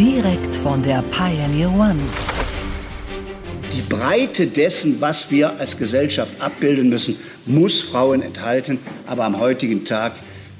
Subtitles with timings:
[0.00, 1.98] Direkt von der Pioneer One.
[3.74, 8.78] Die Breite dessen, was wir als Gesellschaft abbilden müssen, muss Frauen enthalten.
[9.06, 10.14] Aber am heutigen Tag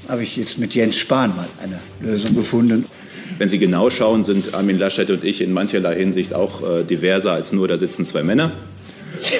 [0.08, 2.84] habe ich jetzt mit Jens Spahn mal eine Lösung gefunden.
[3.38, 7.32] Wenn Sie genau schauen, sind Armin Laschet und ich in mancherlei Hinsicht auch äh, diverser
[7.32, 8.52] als nur, da sitzen zwei Männer.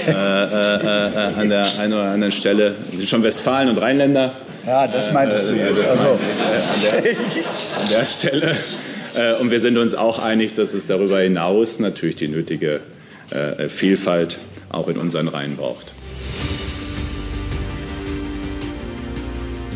[0.06, 2.74] äh, äh, an der einen oder anderen Stelle.
[2.90, 4.32] Sie sind schon Westfalen und Rheinländer.
[4.66, 5.82] Ja, das meintest du jetzt.
[5.82, 7.10] Das Also, äh, an, der,
[7.82, 8.56] an der Stelle.
[9.14, 12.80] Äh, Und wir sind uns auch einig, dass es darüber hinaus natürlich die nötige
[13.30, 14.38] äh, Vielfalt
[14.70, 15.92] auch in unseren Reihen braucht.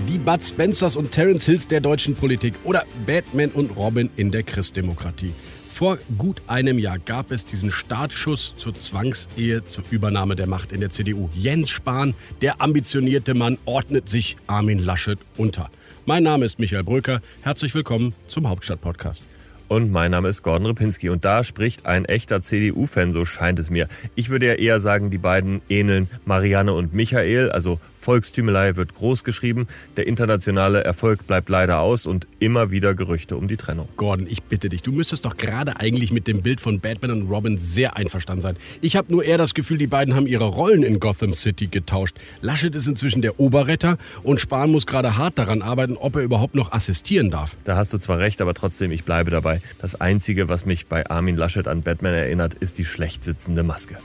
[0.09, 4.45] Die Bud Spencers und Terence Hills der deutschen Politik oder Batman und Robin in der
[4.45, 5.33] Christdemokratie.
[5.73, 10.81] Vor gut einem Jahr gab es diesen Startschuss zur Zwangsehe zur Übernahme der Macht in
[10.81, 11.31] der CDU.
[11.35, 15.71] Jens Spahn, der ambitionierte Mann, ordnet sich Armin Laschet unter.
[16.07, 17.23] Mein Name ist Michael Bröker.
[17.41, 19.23] Herzlich willkommen zum Hauptstadt-Podcast.
[19.69, 23.71] Und mein Name ist Gordon Ripinski und da spricht ein echter CDU-Fan, so scheint es
[23.71, 23.89] mir.
[24.15, 29.25] Ich würde ja eher sagen, die beiden ähneln Marianne und Michael, also Volkstümelei wird groß
[29.25, 33.89] geschrieben, der internationale Erfolg bleibt leider aus und immer wieder Gerüchte um die Trennung.
[33.97, 37.31] Gordon, ich bitte dich, du müsstest doch gerade eigentlich mit dem Bild von Batman und
[37.31, 38.57] Robin sehr einverstanden sein.
[38.83, 42.19] Ich habe nur eher das Gefühl, die beiden haben ihre Rollen in Gotham City getauscht.
[42.43, 46.55] Laschet ist inzwischen der Oberretter und Spahn muss gerade hart daran arbeiten, ob er überhaupt
[46.55, 47.57] noch assistieren darf.
[47.65, 49.54] Da hast du zwar recht, aber trotzdem, ich bleibe dabei.
[49.81, 53.99] Das Einzige, was mich bei Armin Laschet an Batman erinnert, ist die schlecht sitzende Maske.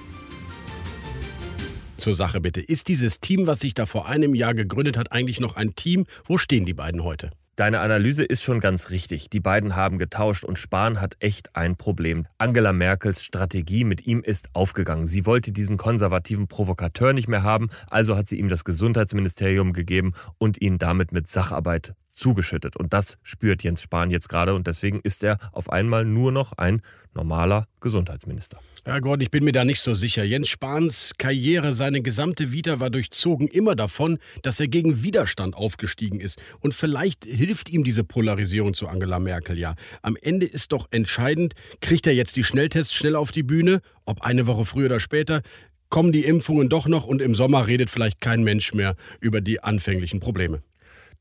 [1.97, 2.61] Zur Sache bitte.
[2.61, 6.05] Ist dieses Team, was sich da vor einem Jahr gegründet hat, eigentlich noch ein Team?
[6.25, 7.31] Wo stehen die beiden heute?
[7.59, 9.29] Deine Analyse ist schon ganz richtig.
[9.29, 12.25] Die beiden haben getauscht und Spahn hat echt ein Problem.
[12.37, 15.07] Angela Merkels Strategie mit ihm ist aufgegangen.
[15.07, 20.13] Sie wollte diesen konservativen Provokateur nicht mehr haben, also hat sie ihm das Gesundheitsministerium gegeben
[20.37, 22.75] und ihn damit mit Sacharbeit zugeschüttet.
[22.77, 26.53] Und das spürt Jens Spahn jetzt gerade und deswegen ist er auf einmal nur noch
[26.53, 26.81] ein
[27.13, 28.59] normaler Gesundheitsminister.
[28.85, 30.23] Ja, Gordon, ich bin mir da nicht so sicher.
[30.23, 36.19] Jens Spahns Karriere, seine gesamte Vita war durchzogen immer davon, dass er gegen Widerstand aufgestiegen
[36.19, 36.39] ist.
[36.59, 39.75] Und vielleicht hilft ihm diese Polarisierung zu Angela Merkel ja.
[40.01, 44.21] Am Ende ist doch entscheidend, kriegt er jetzt die Schnelltests schnell auf die Bühne, ob
[44.21, 45.41] eine Woche früher oder später,
[45.89, 49.61] kommen die Impfungen doch noch und im Sommer redet vielleicht kein Mensch mehr über die
[49.61, 50.61] anfänglichen Probleme.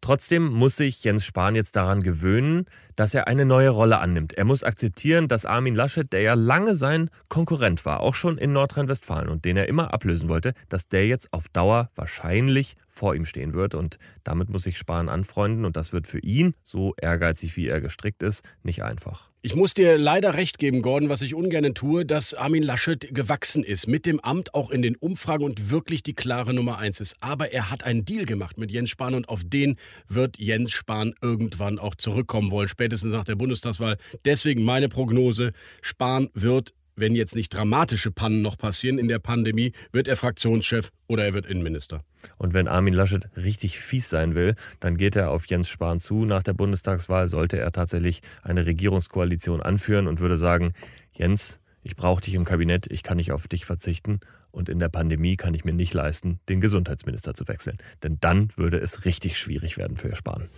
[0.00, 2.66] Trotzdem muss sich Jens Spahn jetzt daran gewöhnen,
[2.98, 4.34] dass er eine neue Rolle annimmt.
[4.34, 8.52] Er muss akzeptieren, dass Armin Laschet, der ja lange sein Konkurrent war, auch schon in
[8.52, 13.24] Nordrhein-Westfalen und den er immer ablösen wollte, dass der jetzt auf Dauer wahrscheinlich vor ihm
[13.24, 13.76] stehen wird.
[13.76, 17.80] Und damit muss sich Spahn anfreunden und das wird für ihn, so ehrgeizig wie er
[17.80, 19.30] gestrickt ist, nicht einfach.
[19.40, 23.62] Ich muss dir leider recht geben, Gordon, was ich ungern tue, dass Armin Laschet gewachsen
[23.62, 23.86] ist.
[23.86, 27.16] Mit dem Amt auch in den Umfragen und wirklich die klare Nummer eins ist.
[27.20, 29.76] Aber er hat einen Deal gemacht mit Jens Spahn und auf den
[30.08, 33.98] wird Jens Spahn irgendwann auch zurückkommen wollen, spätestens nach der Bundestagswahl.
[34.24, 39.70] Deswegen meine Prognose, Spahn wird wenn jetzt nicht dramatische Pannen noch passieren in der Pandemie,
[39.92, 42.02] wird er Fraktionschef oder er wird Innenminister.
[42.38, 46.24] Und wenn Armin Laschet richtig fies sein will, dann geht er auf Jens Spahn zu.
[46.24, 50.72] Nach der Bundestagswahl sollte er tatsächlich eine Regierungskoalition anführen und würde sagen,
[51.12, 54.18] Jens, ich brauche dich im Kabinett, ich kann nicht auf dich verzichten.
[54.50, 57.78] Und in der Pandemie kann ich mir nicht leisten, den Gesundheitsminister zu wechseln.
[58.02, 60.48] Denn dann würde es richtig schwierig werden für Spahn.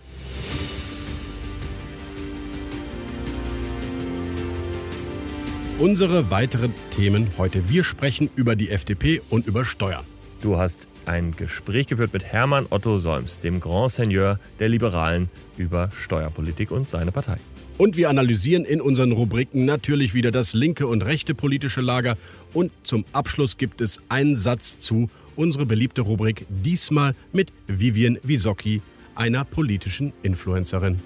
[5.81, 7.67] Unsere weiteren Themen heute.
[7.67, 10.05] Wir sprechen über die FDP und über Steuern.
[10.43, 15.89] Du hast ein Gespräch geführt mit Hermann Otto Solms, dem Grand Seigneur der Liberalen, über
[15.99, 17.37] Steuerpolitik und seine Partei.
[17.79, 22.15] Und wir analysieren in unseren Rubriken natürlich wieder das linke und rechte politische Lager.
[22.53, 28.83] Und zum Abschluss gibt es einen Satz zu unsere beliebte Rubrik, diesmal mit Vivian Wisocki,
[29.15, 30.99] einer politischen Influencerin.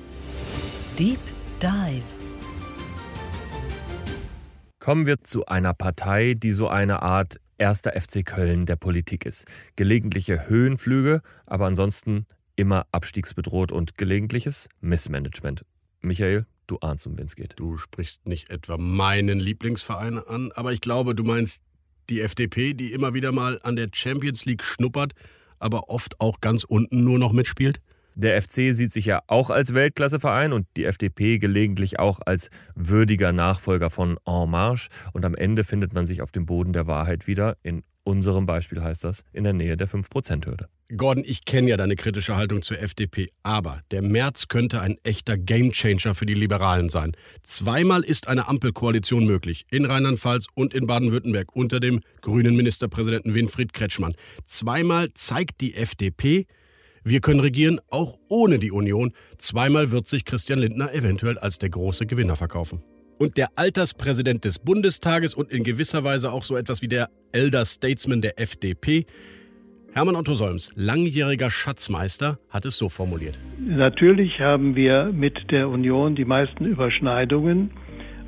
[1.00, 1.20] Deep
[1.62, 2.15] Dive.
[4.86, 9.48] Kommen wir zu einer Partei, die so eine Art erster FC Köln der Politik ist.
[9.76, 15.66] Gelegentliche Höhenflüge, aber ansonsten immer abstiegsbedroht und gelegentliches Missmanagement.
[16.02, 17.56] Michael, du ahnst, um wen es geht.
[17.56, 21.64] Du sprichst nicht etwa meinen Lieblingsverein an, aber ich glaube, du meinst
[22.12, 25.14] die FDP, die immer wieder mal an der Champions League schnuppert,
[25.58, 27.82] aber oft auch ganz unten nur noch mitspielt?
[28.18, 33.34] Der FC sieht sich ja auch als Weltklasseverein und die FDP gelegentlich auch als würdiger
[33.34, 34.90] Nachfolger von En Marche.
[35.12, 37.58] Und am Ende findet man sich auf dem Boden der Wahrheit wieder.
[37.62, 40.70] In unserem Beispiel heißt das in der Nähe der 5%-Hürde.
[40.96, 45.38] Gordon, ich kenne ja deine kritische Haltung zur FDP, aber der März könnte ein echter
[45.38, 47.14] Gamechanger für die Liberalen sein.
[47.44, 53.74] Zweimal ist eine Ampelkoalition möglich, in Rheinland-Pfalz und in Baden-Württemberg unter dem grünen Ministerpräsidenten Winfried
[53.74, 54.14] Kretschmann.
[54.46, 56.46] Zweimal zeigt die FDP,
[57.06, 59.14] wir können regieren, auch ohne die Union.
[59.38, 62.82] Zweimal wird sich Christian Lindner eventuell als der große Gewinner verkaufen.
[63.20, 67.64] Und der Alterspräsident des Bundestages und in gewisser Weise auch so etwas wie der Elder
[67.64, 69.06] Statesman der FDP
[69.94, 73.40] Hermann Otto Solms, langjähriger Schatzmeister, hat es so formuliert.
[73.60, 77.72] Natürlich haben wir mit der Union die meisten Überschneidungen.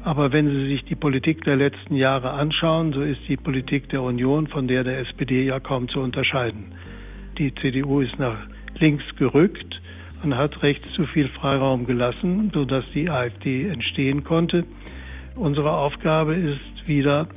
[0.01, 4.01] Aber wenn Sie sich die Politik der letzten Jahre anschauen, so ist die Politik der
[4.01, 6.71] Union von der der SPD ja kaum zu unterscheiden.
[7.37, 8.37] Die CDU ist nach
[8.79, 9.81] links gerückt
[10.23, 14.65] und hat rechts zu viel Freiraum gelassen, sodass die AfD entstehen konnte.
[15.35, 17.27] Unsere Aufgabe ist wieder,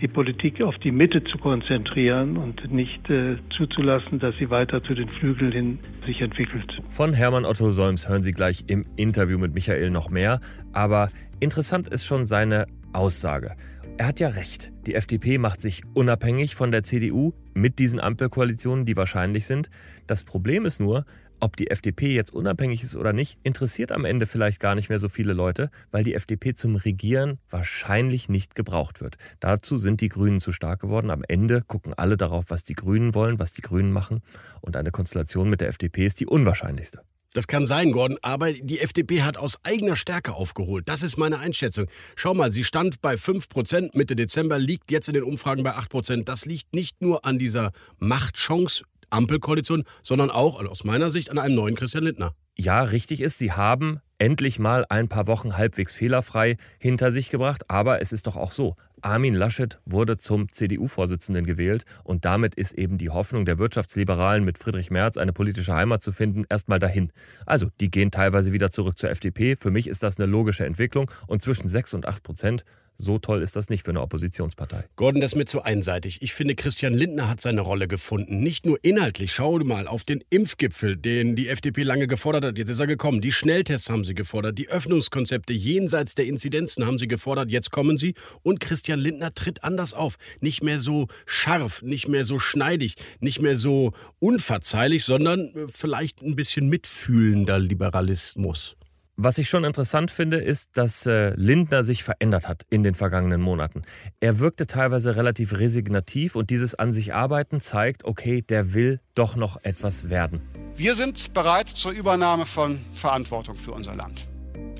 [0.00, 4.94] die Politik auf die Mitte zu konzentrieren und nicht äh, zuzulassen, dass sie weiter zu
[4.94, 6.80] den Flügeln hin sich entwickelt.
[6.88, 10.40] Von Hermann Otto Solms hören Sie gleich im Interview mit Michael noch mehr.
[10.72, 11.10] Aber
[11.40, 13.52] interessant ist schon seine Aussage.
[14.00, 14.72] Er hat ja recht.
[14.86, 19.68] Die FDP macht sich unabhängig von der CDU mit diesen Ampelkoalitionen, die wahrscheinlich sind.
[20.06, 21.04] Das Problem ist nur,
[21.38, 24.98] ob die FDP jetzt unabhängig ist oder nicht, interessiert am Ende vielleicht gar nicht mehr
[24.98, 29.18] so viele Leute, weil die FDP zum Regieren wahrscheinlich nicht gebraucht wird.
[29.38, 31.10] Dazu sind die Grünen zu stark geworden.
[31.10, 34.22] Am Ende gucken alle darauf, was die Grünen wollen, was die Grünen machen.
[34.62, 37.02] Und eine Konstellation mit der FDP ist die unwahrscheinlichste.
[37.32, 40.88] Das kann sein, Gordon, aber die FDP hat aus eigener Stärke aufgeholt.
[40.88, 41.86] Das ist meine Einschätzung.
[42.16, 46.24] Schau mal, sie stand bei 5% Mitte Dezember, liegt jetzt in den Umfragen bei 8%.
[46.24, 51.38] Das liegt nicht nur an dieser Machtchance Ampelkoalition, sondern auch also aus meiner Sicht an
[51.38, 52.34] einem neuen Christian Lindner.
[52.56, 57.70] Ja, richtig ist, sie haben endlich mal ein paar Wochen halbwegs fehlerfrei hinter sich gebracht.
[57.70, 62.72] Aber es ist doch auch so, Armin Laschet wurde zum CDU-Vorsitzenden gewählt und damit ist
[62.72, 67.12] eben die Hoffnung der Wirtschaftsliberalen mit Friedrich Merz eine politische Heimat zu finden erstmal dahin.
[67.46, 69.56] Also, die gehen teilweise wieder zurück zur FDP.
[69.56, 72.64] Für mich ist das eine logische Entwicklung und zwischen 6 und 8 Prozent
[73.00, 74.84] so toll ist das nicht für eine Oppositionspartei.
[74.96, 76.22] Gordon, das ist mir zu einseitig.
[76.22, 78.40] Ich finde, Christian Lindner hat seine Rolle gefunden.
[78.40, 79.32] Nicht nur inhaltlich.
[79.32, 82.58] Schau mal auf den Impfgipfel, den die FDP lange gefordert hat.
[82.58, 83.20] Jetzt ist er gekommen.
[83.20, 84.58] Die Schnelltests haben sie gefordert.
[84.58, 87.50] Die Öffnungskonzepte jenseits der Inzidenzen haben sie gefordert.
[87.50, 88.14] Jetzt kommen sie.
[88.42, 90.16] Und Christian Lindner tritt anders auf.
[90.40, 96.22] Nicht mehr so scharf, nicht mehr so schneidig, nicht mehr so unverzeihlich, sondern äh, vielleicht
[96.22, 98.76] ein bisschen mitfühlender Liberalismus.
[99.22, 103.42] Was ich schon interessant finde, ist, dass äh, Lindner sich verändert hat in den vergangenen
[103.42, 103.82] Monaten.
[104.18, 109.36] Er wirkte teilweise relativ resignativ und dieses An sich arbeiten zeigt, okay, der will doch
[109.36, 110.40] noch etwas werden.
[110.74, 114.26] Wir sind bereit zur Übernahme von Verantwortung für unser Land.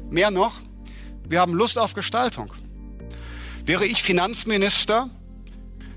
[0.08, 0.54] Mehr noch,
[1.28, 2.50] wir haben Lust auf Gestaltung.
[3.66, 5.10] Wäre ich Finanzminister,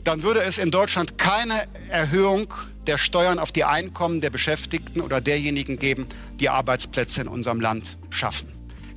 [0.04, 2.54] dann würde es in Deutschland keine Erhöhung
[2.88, 6.08] der Steuern auf die Einkommen der Beschäftigten oder derjenigen geben,
[6.40, 8.52] die Arbeitsplätze in unserem Land schaffen.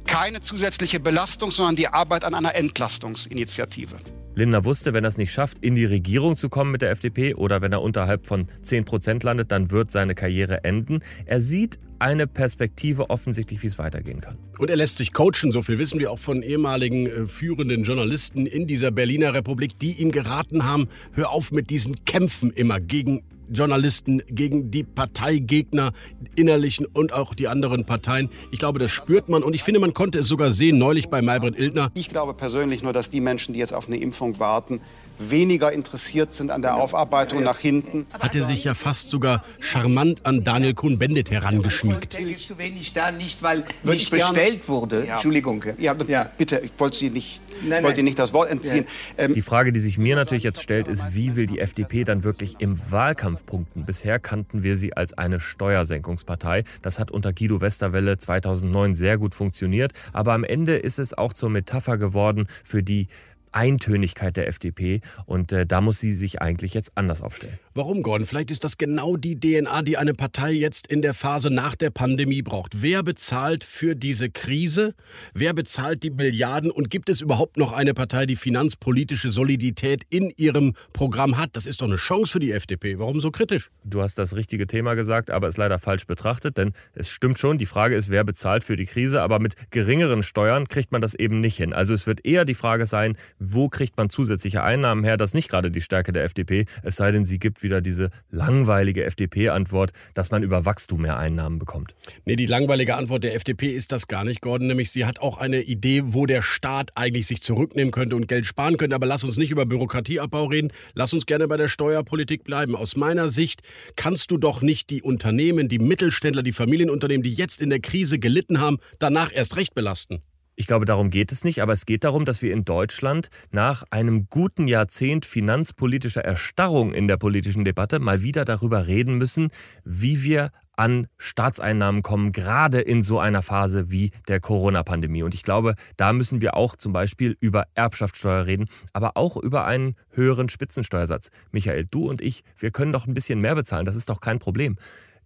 [0.06, 3.96] Keine zusätzliche Belastung, sondern die Arbeit an einer Entlastungsinitiative.
[4.36, 7.34] Lindner wusste, wenn er es nicht schafft, in die Regierung zu kommen mit der FDP
[7.34, 11.00] oder wenn er unterhalb von 10 Prozent landet, dann wird seine Karriere enden.
[11.24, 14.36] Er sieht eine Perspektive offensichtlich, wie es weitergehen kann.
[14.58, 18.44] Und er lässt sich coachen, so viel wissen wir auch von ehemaligen äh, führenden Journalisten
[18.44, 23.22] in dieser Berliner Republik, die ihm geraten haben, hör auf mit diesen Kämpfen immer gegen
[23.50, 25.92] Journalisten, gegen die Parteigegner,
[26.34, 28.30] innerlichen und auch die anderen Parteien.
[28.50, 31.22] Ich glaube, das spürt man und ich finde, man konnte es sogar sehen, neulich bei
[31.22, 31.90] Maybrit Illner.
[31.94, 34.80] Ich glaube persönlich nur, dass die Menschen, die jetzt auf eine Impfung warten,
[35.18, 38.06] weniger interessiert sind an der Aufarbeitung nach hinten.
[38.18, 42.14] Hat er sich ja fast sogar charmant an Daniel Kuhn-Bendit herangeschmiegt.
[42.14, 45.04] ist zu wenig da, nicht weil Würde nicht bestellt wurde.
[45.06, 45.14] Ja.
[45.14, 45.64] Entschuldigung.
[45.78, 48.86] Ja, ja, bitte, ich wollte Sie nicht, nein, wollte nicht das Wort entziehen.
[49.16, 49.24] Ja.
[49.24, 52.24] Ähm, die Frage, die sich mir natürlich jetzt stellt, ist, wie will die FDP dann
[52.24, 53.84] wirklich im Wahlkampf punkten?
[53.84, 56.64] Bisher kannten wir sie als eine Steuersenkungspartei.
[56.82, 59.92] Das hat unter Guido Westerwelle 2009 sehr gut funktioniert.
[60.12, 63.08] Aber am Ende ist es auch zur Metapher geworden für die
[63.56, 67.58] Eintönigkeit der FDP und äh, da muss sie sich eigentlich jetzt anders aufstellen.
[67.76, 68.26] Warum, Gordon?
[68.26, 71.90] Vielleicht ist das genau die DNA, die eine Partei jetzt in der Phase nach der
[71.90, 72.80] Pandemie braucht.
[72.80, 74.94] Wer bezahlt für diese Krise?
[75.34, 76.70] Wer bezahlt die Milliarden?
[76.70, 81.50] Und gibt es überhaupt noch eine Partei, die finanzpolitische Solidität in ihrem Programm hat?
[81.52, 82.98] Das ist doch eine Chance für die FDP.
[82.98, 83.68] Warum so kritisch?
[83.84, 87.58] Du hast das richtige Thema gesagt, aber es leider falsch betrachtet, denn es stimmt schon,
[87.58, 91.14] die Frage ist, wer bezahlt für die Krise, aber mit geringeren Steuern kriegt man das
[91.14, 91.74] eben nicht hin.
[91.74, 95.18] Also es wird eher die Frage sein, wo kriegt man zusätzliche Einnahmen her?
[95.18, 98.10] Das ist nicht gerade die Stärke der FDP, es sei denn, sie gibt wieder diese
[98.30, 101.94] langweilige FDP-Antwort, dass man über Wachstum mehr Einnahmen bekommt.
[102.24, 104.68] Nee, die langweilige Antwort der FDP ist das gar nicht, Gordon.
[104.68, 108.46] Nämlich, sie hat auch eine Idee, wo der Staat eigentlich sich zurücknehmen könnte und Geld
[108.46, 108.94] sparen könnte.
[108.94, 110.72] Aber lass uns nicht über Bürokratieabbau reden.
[110.94, 112.76] Lass uns gerne bei der Steuerpolitik bleiben.
[112.76, 113.62] Aus meiner Sicht
[113.96, 118.18] kannst du doch nicht die Unternehmen, die Mittelständler, die Familienunternehmen, die jetzt in der Krise
[118.18, 120.22] gelitten haben, danach erst recht belasten.
[120.58, 123.84] Ich glaube, darum geht es nicht, aber es geht darum, dass wir in Deutschland nach
[123.90, 129.50] einem guten Jahrzehnt finanzpolitischer Erstarrung in der politischen Debatte mal wieder darüber reden müssen,
[129.84, 135.22] wie wir an Staatseinnahmen kommen, gerade in so einer Phase wie der Corona-Pandemie.
[135.22, 139.66] Und ich glaube, da müssen wir auch zum Beispiel über Erbschaftssteuer reden, aber auch über
[139.66, 141.30] einen höheren Spitzensteuersatz.
[141.50, 144.38] Michael, du und ich, wir können doch ein bisschen mehr bezahlen, das ist doch kein
[144.38, 144.76] Problem.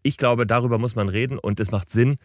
[0.02, 2.16] Ich glaube, darüber muss man reden und es macht Sinn,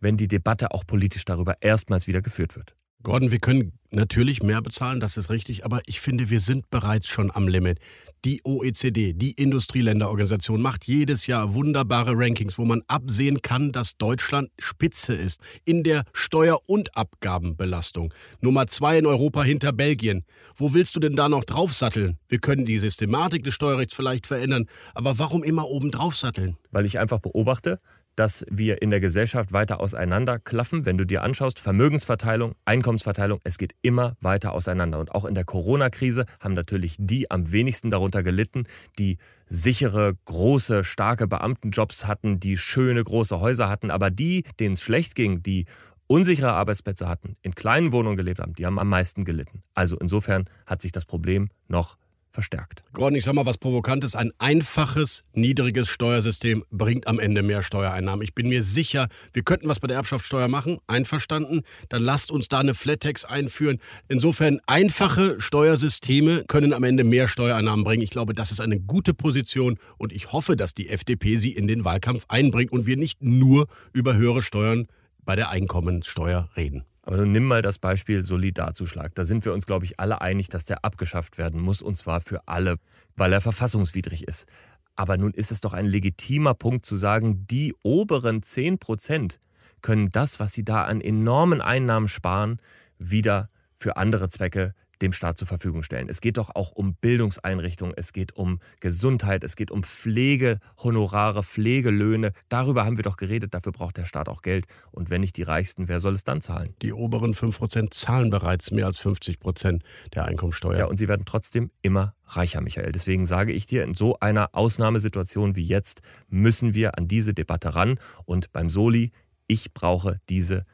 [0.00, 2.74] wenn die Debatte auch politisch darüber erstmals wieder geführt wird.
[3.02, 7.06] Gordon, wir können natürlich mehr bezahlen, das ist richtig, aber ich finde, wir sind bereits
[7.06, 7.78] schon am Limit.
[8.24, 14.50] Die OECD, die Industrieländerorganisation, macht jedes Jahr wunderbare Rankings, wo man absehen kann, dass Deutschland
[14.58, 18.12] Spitze ist in der Steuer- und Abgabenbelastung.
[18.40, 20.24] Nummer zwei in Europa hinter Belgien.
[20.56, 22.18] Wo willst du denn da noch draufsatteln?
[22.28, 26.56] Wir können die Systematik des Steuerrechts vielleicht verändern, aber warum immer oben draufsatteln?
[26.72, 27.78] Weil ich einfach beobachte,
[28.16, 30.86] dass wir in der Gesellschaft weiter auseinanderklaffen.
[30.86, 34.98] Wenn du dir anschaust, Vermögensverteilung, Einkommensverteilung, es geht immer weiter auseinander.
[34.98, 38.64] Und auch in der Corona-Krise haben natürlich die am wenigsten darunter gelitten,
[38.98, 39.18] die
[39.48, 43.90] sichere, große, starke Beamtenjobs hatten, die schöne, große Häuser hatten.
[43.90, 45.66] Aber die, denen es schlecht ging, die
[46.06, 49.60] unsichere Arbeitsplätze hatten, in kleinen Wohnungen gelebt haben, die haben am meisten gelitten.
[49.74, 51.96] Also insofern hat sich das Problem noch
[52.36, 52.82] verstärkt.
[52.92, 54.14] Gordon, ich sag mal was Provokantes.
[54.14, 58.22] Ein einfaches, niedriges Steuersystem bringt am Ende mehr Steuereinnahmen.
[58.22, 60.76] Ich bin mir sicher, wir könnten was bei der Erbschaftssteuer machen.
[60.86, 61.62] Einverstanden?
[61.88, 63.78] Dann lasst uns da eine Flat-Tax einführen.
[64.08, 68.02] Insofern, einfache Steuersysteme können am Ende mehr Steuereinnahmen bringen.
[68.02, 71.66] Ich glaube, das ist eine gute Position und ich hoffe, dass die FDP sie in
[71.66, 74.88] den Wahlkampf einbringt und wir nicht nur über höhere Steuern
[75.24, 76.84] bei der Einkommensteuer reden.
[77.06, 79.14] Aber nun nimm mal das Beispiel Solidarzuschlag.
[79.14, 82.20] Da sind wir uns, glaube ich, alle einig, dass der abgeschafft werden muss, und zwar
[82.20, 82.78] für alle,
[83.14, 84.48] weil er verfassungswidrig ist.
[84.96, 89.38] Aber nun ist es doch ein legitimer Punkt zu sagen, die oberen 10 Prozent
[89.82, 92.58] können das, was sie da an enormen Einnahmen sparen,
[92.98, 93.46] wieder
[93.76, 96.08] für andere Zwecke dem Staat zur Verfügung stellen.
[96.08, 102.32] Es geht doch auch um Bildungseinrichtungen, es geht um Gesundheit, es geht um Pflegehonorare, Pflegelöhne.
[102.48, 104.66] Darüber haben wir doch geredet, dafür braucht der Staat auch Geld.
[104.92, 106.74] Und wenn nicht die Reichsten, wer soll es dann zahlen?
[106.82, 109.80] Die oberen 5% zahlen bereits mehr als 50%
[110.14, 110.78] der Einkommensteuer.
[110.78, 112.92] Ja, und sie werden trotzdem immer reicher, Michael.
[112.92, 117.74] Deswegen sage ich dir, in so einer Ausnahmesituation wie jetzt müssen wir an diese Debatte
[117.74, 117.98] ran.
[118.24, 119.12] Und beim Soli,
[119.46, 120.64] ich brauche diese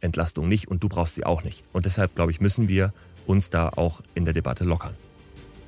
[0.00, 1.64] Entlastung nicht und du brauchst sie auch nicht.
[1.72, 2.92] Und deshalb, glaube ich, müssen wir
[3.28, 4.94] uns da auch in der Debatte lockern.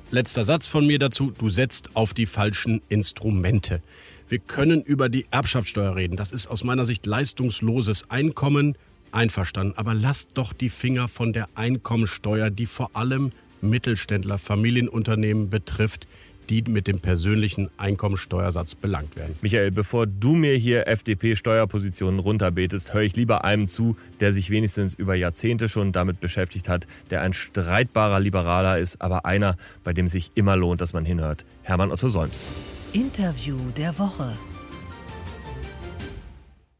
[0.09, 1.31] Letzter Satz von mir dazu.
[1.37, 3.81] Du setzt auf die falschen Instrumente.
[4.27, 6.17] Wir können über die Erbschaftssteuer reden.
[6.17, 8.75] Das ist aus meiner Sicht leistungsloses Einkommen.
[9.13, 9.73] Einverstanden.
[9.77, 16.07] Aber lasst doch die Finger von der Einkommensteuer, die vor allem Mittelständler, Familienunternehmen betrifft
[16.51, 19.35] die mit dem persönlichen Einkommensteuersatz belangt werden.
[19.41, 24.93] Michael, bevor du mir hier FDP-Steuerpositionen runterbetest, höre ich lieber einem zu, der sich wenigstens
[24.93, 29.55] über Jahrzehnte schon damit beschäftigt hat, der ein streitbarer Liberaler ist, aber einer,
[29.85, 31.45] bei dem sich immer lohnt, dass man hinhört.
[31.63, 32.49] Hermann Otto Solms.
[32.91, 34.33] Interview der Woche.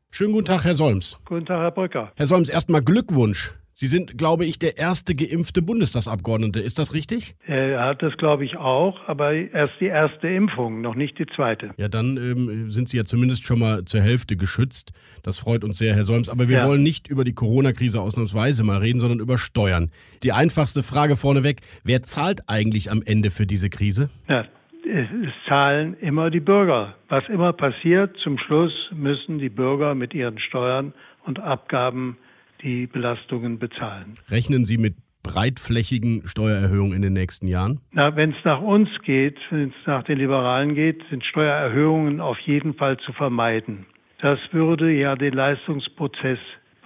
[0.09, 1.17] Schönen guten Tag, Herr Solms.
[1.23, 2.11] Guten Tag, Herr Brücker.
[2.15, 3.53] Herr Solms, erstmal Glückwunsch.
[3.81, 6.59] Sie sind, glaube ich, der erste geimpfte Bundestagsabgeordnete.
[6.59, 7.33] Ist das richtig?
[7.47, 11.71] Er hat das, glaube ich, auch, aber erst die erste Impfung, noch nicht die zweite.
[11.77, 14.91] Ja, dann ähm, sind Sie ja zumindest schon mal zur Hälfte geschützt.
[15.23, 16.29] Das freut uns sehr, Herr Solms.
[16.29, 16.67] Aber wir ja.
[16.67, 19.89] wollen nicht über die Corona-Krise ausnahmsweise mal reden, sondern über Steuern.
[20.21, 24.11] Die einfachste Frage vorneweg, wer zahlt eigentlich am Ende für diese Krise?
[24.29, 24.45] Ja,
[24.85, 25.07] es
[25.47, 26.93] zahlen immer die Bürger.
[27.09, 30.93] Was immer passiert, zum Schluss müssen die Bürger mit ihren Steuern
[31.25, 32.17] und Abgaben
[32.63, 34.15] die Belastungen bezahlen.
[34.29, 37.79] Rechnen Sie mit breitflächigen Steuererhöhungen in den nächsten Jahren?
[37.91, 42.39] Na, wenn es nach uns geht, wenn es nach den Liberalen geht, sind Steuererhöhungen auf
[42.39, 43.85] jeden Fall zu vermeiden.
[44.19, 46.39] Das würde ja den Leistungsprozess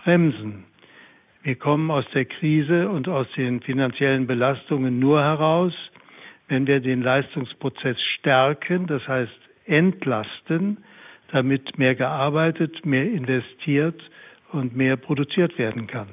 [0.03, 0.65] bremsen.
[1.44, 5.74] Wir kommen aus der Krise und aus den finanziellen Belastungen nur heraus,
[6.48, 9.32] wenn wir den Leistungsprozess stärken, das heißt
[9.65, 10.77] entlasten,
[11.32, 14.01] damit mehr gearbeitet, mehr investiert
[14.55, 16.07] und mehr produziert werden kann.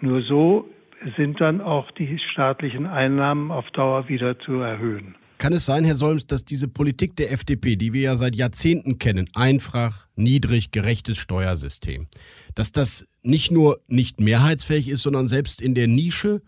[0.00, 0.68] Nur so
[1.16, 5.14] sind dann auch die staatlichen Einnahmen auf Dauer wieder zu erhöhen.
[5.38, 8.98] Kann es sein, Herr Solms, dass diese Politik der FDP, die wir ja seit Jahrzehnten
[8.98, 12.08] kennen, einfach, niedrig, gerechtes Steuersystem,
[12.54, 16.42] dass das nicht nur nicht mehrheitsfähig ist, sondern selbst in der Nische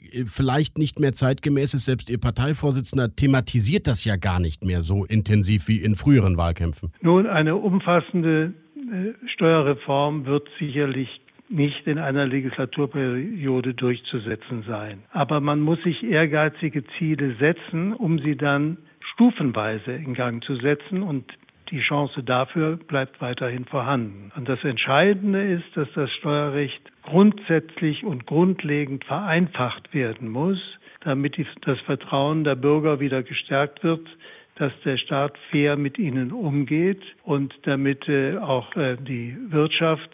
[0.00, 1.84] äh, vielleicht nicht mehr zeitgemäß ist.
[1.84, 6.92] Selbst Ihr Parteivorsitzender thematisiert das ja gar nicht mehr so intensiv wie in früheren Wahlkämpfen.
[7.02, 8.52] Nun, eine umfassende
[9.26, 15.02] Steuerreform wird sicherlich nicht in einer Legislaturperiode durchzusetzen sein.
[15.12, 18.78] Aber man muss sich ehrgeizige Ziele setzen, um sie dann
[19.12, 21.24] stufenweise in Gang zu setzen und
[21.70, 24.30] die Chance dafür bleibt weiterhin vorhanden.
[24.36, 30.58] Und das Entscheidende ist, dass das Steuerrecht grundsätzlich und grundlegend vereinfacht werden muss,
[31.00, 34.06] damit das Vertrauen der Bürger wieder gestärkt wird,
[34.56, 40.10] dass der Staat fair mit ihnen umgeht und damit äh, auch äh, die Wirtschaft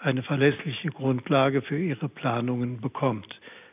[0.00, 3.26] eine verlässliche Grundlage für ihre Planungen bekommt.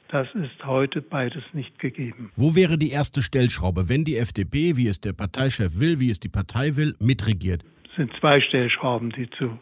[0.10, 2.32] Das ist heute beides nicht gegeben.
[2.36, 6.20] Wo wäre die erste Stellschraube, wenn die FDP, wie es der Parteichef will, wie es
[6.20, 7.64] die Partei will, mitregiert?
[7.90, 9.60] Es sind zwei Stellschrauben, die zu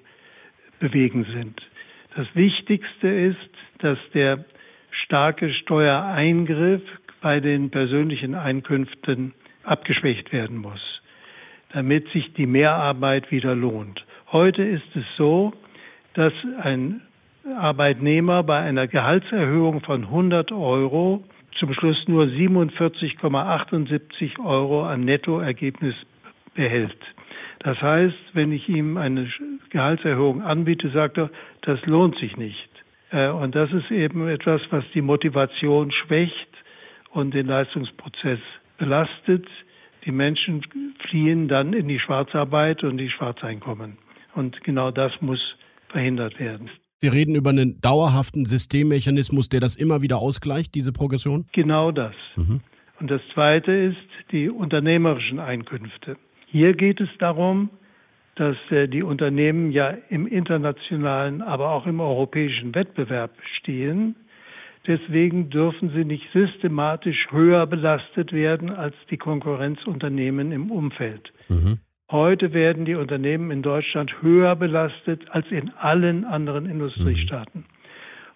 [0.80, 1.62] bewegen sind.
[2.16, 4.46] Das Wichtigste ist, dass der
[5.04, 6.82] starke Steuereingriff
[7.22, 9.34] bei den persönlichen Einkünften
[9.66, 11.02] abgeschwächt werden muss,
[11.74, 14.06] damit sich die Mehrarbeit wieder lohnt.
[14.32, 15.54] Heute ist es so,
[16.14, 17.02] dass ein
[17.58, 21.24] Arbeitnehmer bei einer Gehaltserhöhung von 100 Euro
[21.60, 25.96] zum Schluss nur 47,78 Euro an Nettoergebnis
[26.54, 26.98] behält.
[27.60, 29.30] Das heißt, wenn ich ihm eine
[29.70, 31.30] Gehaltserhöhung anbiete, sagt er,
[31.62, 32.70] das lohnt sich nicht.
[33.12, 36.50] Äh, und das ist eben etwas, was die Motivation schwächt
[37.12, 38.40] und den Leistungsprozess
[38.78, 39.46] belastet.
[40.06, 40.64] Die Menschen
[41.10, 43.98] fliehen dann in die Schwarzarbeit und die Schwarzeinkommen.
[44.36, 45.40] Und genau das muss
[45.90, 46.70] verhindert werden.
[47.00, 51.46] Wir reden über einen dauerhaften Systemmechanismus, der das immer wieder ausgleicht, diese Progression?
[51.52, 52.16] Genau das.
[52.36, 52.62] Mhm.
[53.00, 56.18] Und das Zweite ist die unternehmerischen Einkünfte.
[56.48, 57.70] Hier geht es darum,
[58.36, 64.16] dass äh, die Unternehmen ja im internationalen, aber auch im europäischen Wettbewerb stehen.
[64.88, 71.34] Deswegen dürfen sie nicht systematisch höher belastet werden als die Konkurrenzunternehmen im Umfeld.
[71.50, 71.80] Mhm.
[72.12, 77.62] Heute werden die Unternehmen in Deutschland höher belastet als in allen anderen Industriestaaten.
[77.62, 77.76] Mhm.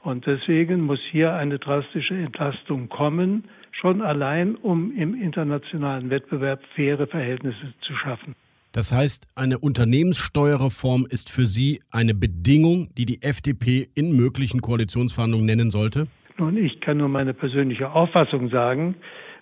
[0.02, 7.06] Und deswegen muss hier eine drastische Entlastung kommen, schon allein, um im internationalen Wettbewerb faire
[7.06, 8.36] Verhältnisse zu schaffen.
[8.72, 15.46] Das heißt, eine Unternehmenssteuerreform ist für Sie eine Bedingung, die die FDP in möglichen Koalitionsverhandlungen
[15.46, 16.08] nennen sollte?
[16.40, 18.96] Nun, ich kann nur meine persönliche Auffassung sagen.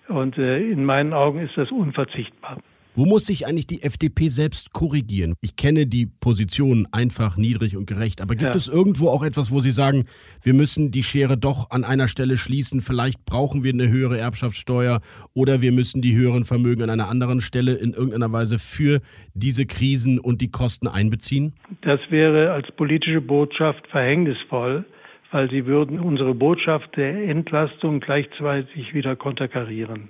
[0.08, 2.58] Und äh, in meinen Augen ist das unverzichtbar.
[2.96, 5.34] Wo muss sich eigentlich die FDP selbst korrigieren?
[5.40, 8.56] Ich kenne die Position einfach, niedrig und gerecht, aber gibt ja.
[8.56, 10.06] es irgendwo auch etwas, wo Sie sagen,
[10.42, 15.00] wir müssen die Schere doch an einer Stelle schließen, vielleicht brauchen wir eine höhere Erbschaftssteuer
[15.32, 18.98] oder wir müssen die höheren Vermögen an einer anderen Stelle in irgendeiner Weise für
[19.32, 21.52] diese Krisen und die Kosten einbeziehen?
[21.82, 24.84] Das wäre als politische Botschaft verhängnisvoll
[25.30, 30.08] weil sie würden unsere Botschaft der Entlastung gleichzeitig wieder konterkarieren.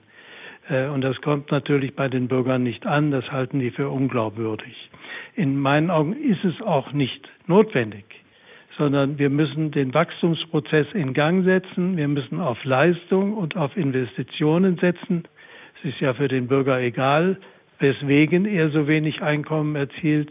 [0.69, 3.11] Äh, und das kommt natürlich bei den Bürgern nicht an.
[3.11, 4.91] Das halten die für unglaubwürdig.
[5.35, 8.05] In meinen Augen ist es auch nicht notwendig,
[8.77, 11.97] sondern wir müssen den Wachstumsprozess in Gang setzen.
[11.97, 15.25] Wir müssen auf Leistung und auf Investitionen setzen.
[15.79, 17.39] Es ist ja für den Bürger egal,
[17.79, 20.31] weswegen er so wenig Einkommen erzielt.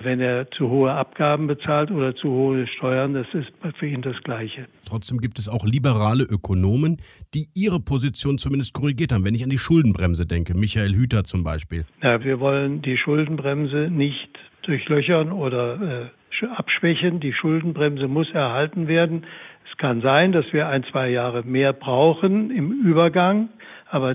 [0.00, 4.16] Wenn er zu hohe Abgaben bezahlt oder zu hohe Steuern, das ist für ihn das
[4.22, 4.66] Gleiche.
[4.86, 6.98] Trotzdem gibt es auch liberale Ökonomen,
[7.34, 9.24] die ihre Position zumindest korrigiert haben.
[9.24, 11.84] Wenn ich an die Schuldenbremse denke, Michael Hüter zum Beispiel.
[12.00, 14.30] Ja, wir wollen die Schuldenbremse nicht
[14.62, 16.10] durchlöchern oder
[16.42, 17.18] äh, abschwächen.
[17.18, 19.26] Die Schuldenbremse muss erhalten werden.
[19.70, 23.48] Es kann sein, dass wir ein, zwei Jahre mehr brauchen im Übergang,
[23.90, 24.14] aber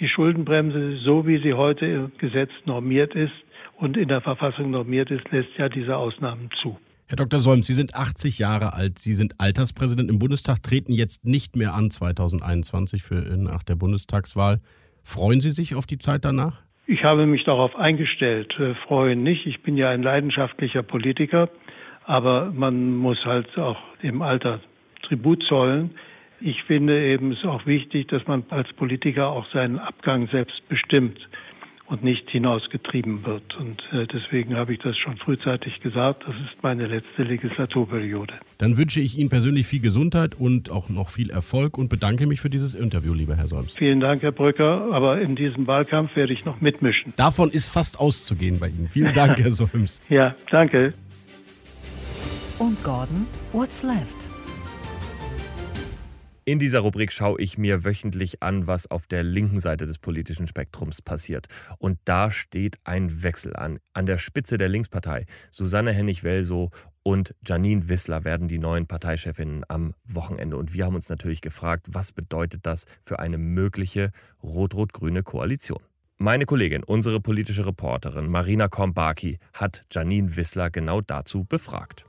[0.00, 3.32] die Schuldenbremse, so wie sie heute im Gesetz normiert ist,
[3.80, 6.78] und in der Verfassung normiert ist, lässt ja diese Ausnahmen zu.
[7.08, 7.40] Herr Dr.
[7.40, 11.74] Solms, Sie sind 80 Jahre alt, Sie sind Alterspräsident im Bundestag, treten jetzt nicht mehr
[11.74, 14.60] an 2021 für, nach der Bundestagswahl.
[15.02, 16.60] Freuen Sie sich auf die Zeit danach?
[16.86, 19.46] Ich habe mich darauf eingestellt, äh, freuen nicht.
[19.46, 21.48] Ich bin ja ein leidenschaftlicher Politiker,
[22.04, 24.60] aber man muss halt auch dem Alter
[25.02, 25.90] Tribut zollen.
[26.40, 31.18] Ich finde eben es auch wichtig, dass man als Politiker auch seinen Abgang selbst bestimmt
[31.90, 33.56] und nicht hinausgetrieben wird.
[33.56, 36.22] Und äh, deswegen habe ich das schon frühzeitig gesagt.
[36.26, 38.34] Das ist meine letzte Legislaturperiode.
[38.58, 42.40] Dann wünsche ich Ihnen persönlich viel Gesundheit und auch noch viel Erfolg und bedanke mich
[42.40, 43.72] für dieses Interview, lieber Herr Solms.
[43.72, 44.92] Vielen Dank, Herr Brücker.
[44.92, 47.12] Aber in diesem Wahlkampf werde ich noch mitmischen.
[47.16, 48.88] Davon ist fast auszugehen bei Ihnen.
[48.88, 50.00] Vielen Dank, Herr Solms.
[50.08, 50.94] Ja, danke.
[52.58, 54.29] Und Gordon, what's left?
[56.50, 60.48] In dieser Rubrik schaue ich mir wöchentlich an, was auf der linken Seite des politischen
[60.48, 61.46] Spektrums passiert.
[61.78, 63.78] Und da steht ein Wechsel an.
[63.92, 66.70] An der Spitze der Linkspartei, Susanne Hennig-Welsow
[67.04, 70.56] und Janine Wissler werden die neuen Parteichefinnen am Wochenende.
[70.56, 74.10] Und wir haben uns natürlich gefragt, was bedeutet das für eine mögliche
[74.42, 75.78] rot-rot-grüne Koalition?
[76.18, 82.06] Meine Kollegin, unsere politische Reporterin Marina Kombaki, hat Janine Wissler genau dazu befragt.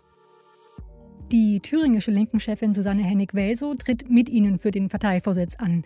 [1.32, 5.86] Die thüringische Linken-Chefin Susanne Hennig-Welsow tritt mit ihnen für den Parteivorsitz an.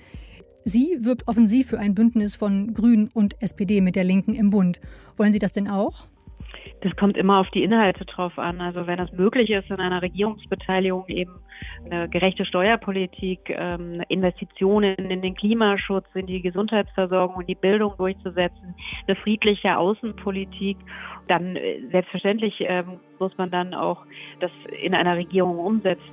[0.63, 4.81] Sie wirbt offensiv für ein Bündnis von Grünen und SPD mit der Linken im Bund.
[5.17, 6.07] Wollen Sie das denn auch?
[6.81, 8.61] Das kommt immer auf die Inhalte drauf an.
[8.61, 11.39] Also wenn es möglich ist, in einer Regierungsbeteiligung eben
[11.85, 18.75] eine gerechte Steuerpolitik, ähm, Investitionen in den Klimaschutz, in die Gesundheitsversorgung und die Bildung durchzusetzen,
[19.07, 20.77] eine friedliche Außenpolitik,
[21.27, 24.05] dann äh, selbstverständlich ähm, muss man dann auch
[24.39, 24.51] das
[24.81, 26.03] in einer Regierung umsetzen.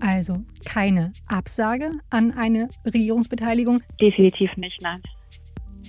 [0.00, 3.80] Also keine Absage an eine Regierungsbeteiligung?
[4.00, 5.02] Definitiv nicht, nein.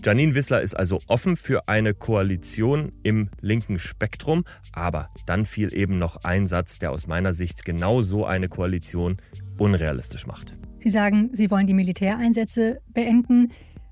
[0.03, 5.99] Janine Wissler ist also offen für eine Koalition im linken Spektrum, aber dann fiel eben
[5.99, 9.17] noch ein Satz, der aus meiner Sicht genau so eine Koalition
[9.57, 10.57] unrealistisch macht.
[10.77, 13.49] Sie sagen, Sie wollen die Militäreinsätze beenden.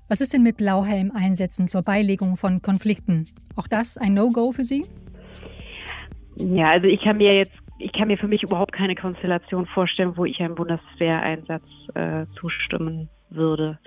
[0.08, 3.26] Was ist denn mit Blauhelm-Einsätzen zur Beilegung von Konflikten?
[3.56, 4.86] Auch das ein No-Go für Sie?
[6.36, 10.16] Ja, also ich kann mir jetzt, ich kann mir für mich überhaupt keine Konstellation vorstellen,
[10.16, 13.78] wo ich einem Bundeswehreinsatz äh, zustimmen würde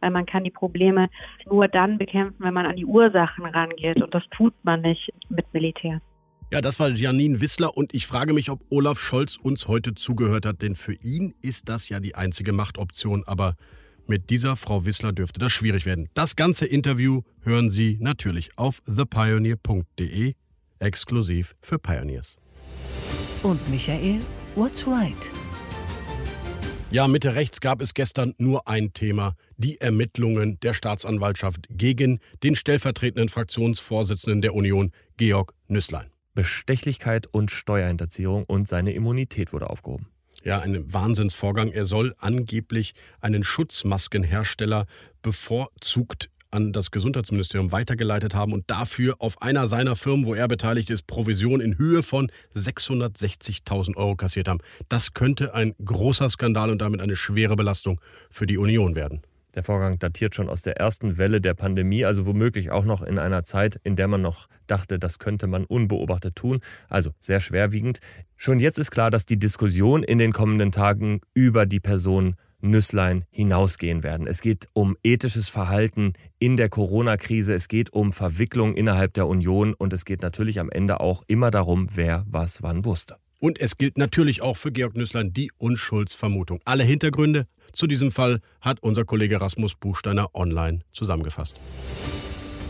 [0.00, 1.08] weil man kann die Probleme
[1.46, 5.46] nur dann bekämpfen, wenn man an die Ursachen rangeht und das tut man nicht mit
[5.52, 6.00] Militär.
[6.50, 10.46] Ja, das war Janine Wissler und ich frage mich, ob Olaf Scholz uns heute zugehört
[10.46, 13.54] hat, denn für ihn ist das ja die einzige Machtoption, aber
[14.06, 16.08] mit dieser Frau Wissler dürfte das schwierig werden.
[16.14, 20.32] Das ganze Interview hören Sie natürlich auf thepioneer.de,
[20.78, 22.36] exklusiv für Pioneers.
[23.42, 24.20] Und Michael,
[24.54, 25.30] what's right?
[26.90, 32.56] Ja, Mitte rechts gab es gestern nur ein Thema, die Ermittlungen der Staatsanwaltschaft gegen den
[32.56, 36.10] stellvertretenden Fraktionsvorsitzenden der Union, Georg Nüßlein.
[36.34, 40.06] Bestechlichkeit und Steuerhinterziehung und seine Immunität wurde aufgehoben.
[40.44, 41.72] Ja, ein Wahnsinnsvorgang.
[41.72, 44.86] Er soll angeblich einen Schutzmaskenhersteller
[45.20, 50.90] bevorzugt an das Gesundheitsministerium weitergeleitet haben und dafür auf einer seiner Firmen, wo er beteiligt
[50.90, 54.60] ist, Provision in Höhe von 660.000 Euro kassiert haben.
[54.88, 59.22] Das könnte ein großer Skandal und damit eine schwere Belastung für die Union werden.
[59.54, 63.18] Der Vorgang datiert schon aus der ersten Welle der Pandemie, also womöglich auch noch in
[63.18, 66.60] einer Zeit, in der man noch dachte, das könnte man unbeobachtet tun.
[66.88, 67.98] Also sehr schwerwiegend.
[68.36, 73.24] Schon jetzt ist klar, dass die Diskussion in den kommenden Tagen über die Person Nüsslein
[73.30, 74.26] hinausgehen werden.
[74.26, 79.74] Es geht um ethisches Verhalten in der Corona-Krise, es geht um Verwicklung innerhalb der Union
[79.74, 83.16] und es geht natürlich am Ende auch immer darum, wer was wann wusste.
[83.40, 86.60] Und es gilt natürlich auch für Georg Nüsslein die Unschuldsvermutung.
[86.64, 91.60] Alle Hintergründe zu diesem Fall hat unser Kollege Rasmus Buchsteiner online zusammengefasst.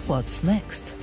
[0.07, 0.97] What's next?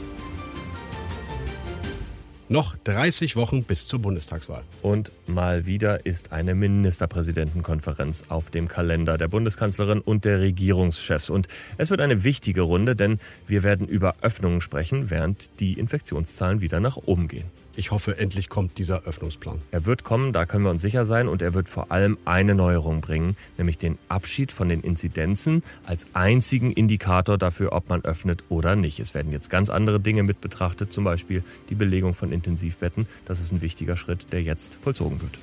[2.47, 4.61] Noch 30 Wochen bis zur Bundestagswahl.
[4.83, 11.31] Und mal wieder ist eine Ministerpräsidentenkonferenz auf dem Kalender der Bundeskanzlerin und der Regierungschefs.
[11.31, 16.61] Und es wird eine wichtige Runde, denn wir werden über Öffnungen sprechen, während die Infektionszahlen
[16.61, 17.49] wieder nach oben gehen.
[17.77, 19.61] Ich hoffe, endlich kommt dieser Öffnungsplan.
[19.71, 21.27] Er wird kommen, da können wir uns sicher sein.
[21.27, 26.07] Und er wird vor allem eine Neuerung bringen, nämlich den Abschied von den Inzidenzen als
[26.13, 29.01] einzigen Indikator dafür, ob man öffnet oder nicht.
[29.01, 33.07] Es werden jetzt ganz andere Dinge mit betrachtet, zum Beispiel die Belegung von Intensivbetten.
[33.25, 35.37] Das ist ein wichtiger Schritt, der jetzt vollzogen wird.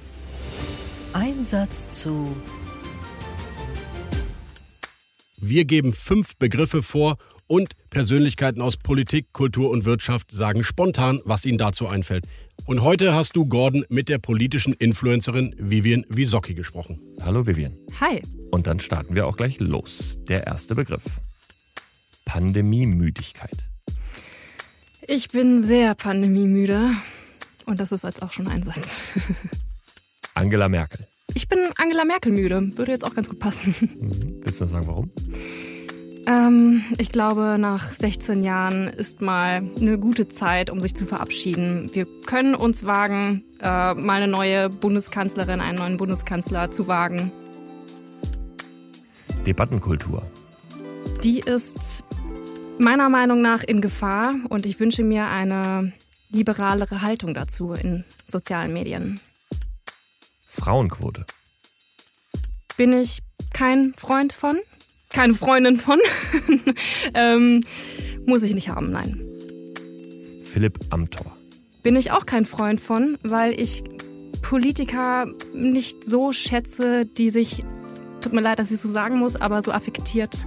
[1.13, 2.35] Einsatz zu.
[5.37, 11.45] Wir geben fünf Begriffe vor und Persönlichkeiten aus Politik, Kultur und Wirtschaft sagen spontan, was
[11.45, 12.27] ihnen dazu einfällt.
[12.65, 16.99] Und heute hast du, Gordon, mit der politischen Influencerin Vivian Wisocki gesprochen.
[17.21, 17.75] Hallo Vivian.
[18.01, 18.23] Hi.
[18.51, 20.23] Und dann starten wir auch gleich los.
[20.27, 21.03] Der erste Begriff.
[22.25, 23.69] Pandemiemüdigkeit.
[25.07, 26.93] Ich bin sehr pandemiemüde.
[27.67, 28.97] Und das ist als auch schon ein Satz.
[30.35, 31.07] Angela Merkel.
[31.35, 32.73] Ich bin Angela Merkel müde.
[32.75, 33.75] Würde jetzt auch ganz gut passen.
[33.79, 34.41] Mhm.
[34.43, 35.11] Willst du noch sagen, warum?
[36.27, 41.91] Ähm, ich glaube, nach 16 Jahren ist mal eine gute Zeit, um sich zu verabschieden.
[41.93, 47.33] Wir können uns wagen, äh, mal eine neue Bundeskanzlerin, einen neuen Bundeskanzler zu wagen.
[49.47, 50.23] Debattenkultur.
[51.25, 52.05] Die ist
[52.79, 55.93] meiner Meinung nach in Gefahr und ich wünsche mir eine
[56.31, 59.21] liberalere Haltung dazu in sozialen Medien.
[60.49, 61.27] Frauenquote.
[62.77, 63.19] Bin ich
[63.53, 64.59] kein Freund von
[65.13, 65.99] keine Freundin von.
[67.15, 67.63] ähm,
[68.27, 69.21] muss ich nicht haben, nein.
[70.45, 71.37] Philipp Amthor.
[71.83, 73.83] Bin ich auch kein Freund von, weil ich
[74.43, 77.65] Politiker nicht so schätze, die sich,
[78.21, 80.45] tut mir leid, dass ich so sagen muss, aber so affektiert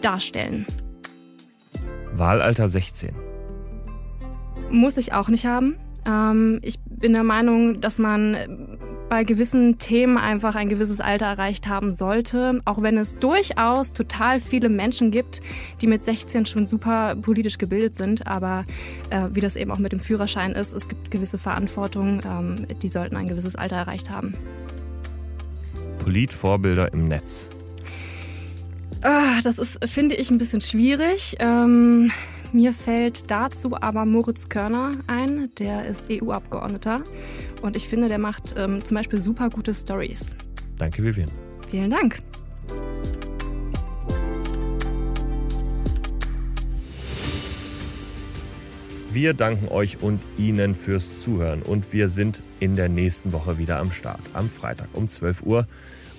[0.00, 0.66] darstellen.
[2.12, 3.10] Wahlalter 16.
[4.70, 5.76] Muss ich auch nicht haben.
[6.06, 8.78] Ähm, ich bin der Meinung, dass man
[9.10, 14.38] bei gewissen Themen einfach ein gewisses Alter erreicht haben sollte, auch wenn es durchaus total
[14.38, 15.42] viele Menschen gibt,
[15.80, 18.64] die mit 16 schon super politisch gebildet sind, aber
[19.10, 22.88] äh, wie das eben auch mit dem Führerschein ist, es gibt gewisse Verantwortungen, ähm, die
[22.88, 24.32] sollten ein gewisses Alter erreicht haben.
[26.04, 27.50] Politvorbilder im Netz.
[29.02, 31.34] Ah, das ist, finde ich, ein bisschen schwierig.
[31.40, 32.12] Ähm,
[32.52, 37.02] mir fällt dazu aber Moritz Körner ein, der ist EU-Abgeordneter
[37.62, 40.34] und ich finde, der macht ähm, zum Beispiel super gute Stories.
[40.78, 41.30] Danke, Vivian.
[41.70, 42.22] Vielen Dank.
[49.12, 53.78] Wir danken euch und Ihnen fürs Zuhören und wir sind in der nächsten Woche wieder
[53.78, 55.66] am Start, am Freitag um 12 Uhr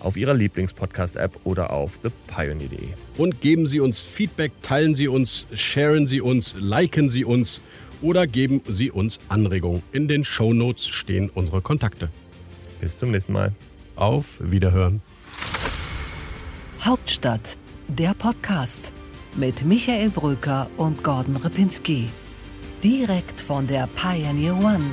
[0.04, 2.90] auf Ihrer Lieblingspodcast-App oder auf thepioneer.de.
[3.18, 7.62] Und geben Sie uns Feedback, teilen Sie uns, sharen Sie uns, liken Sie uns
[8.02, 9.84] oder geben Sie uns Anregungen.
[9.92, 12.10] In den Show Notes stehen unsere Kontakte.
[12.80, 13.54] Bis zum nächsten Mal.
[13.96, 15.02] Auf Wiederhören.
[16.82, 18.92] Hauptstadt, der Podcast
[19.36, 22.10] mit Michael Bröker und Gordon Ripinski.
[22.84, 24.92] Direkt von der Pioneer One.